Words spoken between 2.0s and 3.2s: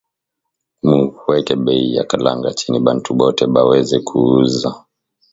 kalanga chini bantu